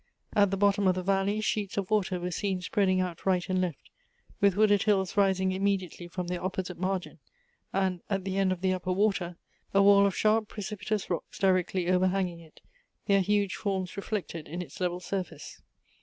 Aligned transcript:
At 0.35 0.49
the 0.49 0.57
bottom 0.57 0.87
of 0.87 0.95
the 0.95 1.03
valley, 1.03 1.41
sheets 1.41 1.77
of 1.77 1.91
water 1.91 2.19
were 2.19 2.31
'seen 2.31 2.59
spreading 2.61 2.99
out 2.99 3.23
right 3.23 3.47
.and 3.47 3.61
left, 3.61 3.91
with 4.39 4.55
wooded 4.55 4.81
hills 4.81 5.15
rising 5.15 5.51
immediately 5.51 6.07
from 6.07 6.25
their 6.25 6.39
opjiosite 6.41 6.79
margin, 6.79 7.19
and 7.71 8.01
at 8.09 8.23
the 8.23 8.35
end 8.39 8.51
of 8.51 8.61
the 8.61 8.73
upper 8.73 8.89
watcrjila 8.89 9.35
wall 9.75 10.07
of 10.07 10.15
sharp, 10.17 10.47
precipitous 10.47 11.07
rocks 11.11 11.37
directly 11.37 11.87
overhanging 11.87 12.39
it, 12.39 12.61
their 13.05 13.21
huge 13.21 13.53
forms 13.53 13.95
reflected 13.95 14.47
in 14.47 14.63
its 14.63 14.81
level 14.81 14.99
surface. 14.99 15.61